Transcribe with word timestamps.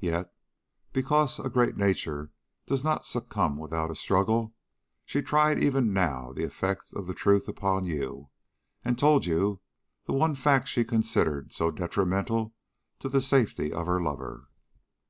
Yet, 0.00 0.32
because 0.94 1.38
a 1.38 1.50
great 1.50 1.76
nature 1.76 2.32
does 2.64 2.82
not 2.82 3.04
succumb 3.04 3.58
without 3.58 3.90
a 3.90 3.94
struggle, 3.94 4.54
she 5.04 5.20
tried 5.20 5.62
even 5.62 5.92
now 5.92 6.32
the 6.32 6.44
effect 6.44 6.84
of 6.94 7.06
the 7.06 7.12
truth 7.12 7.46
upon 7.46 7.84
you, 7.84 8.30
and 8.86 8.98
told 8.98 9.26
you 9.26 9.60
the 10.06 10.14
one 10.14 10.34
fact 10.34 10.68
she 10.68 10.82
considered 10.82 11.52
so 11.52 11.70
detrimental 11.70 12.54
to 13.00 13.10
the 13.10 13.20
safety 13.20 13.70
of 13.70 13.84
her 13.86 14.00
lover. 14.00 14.48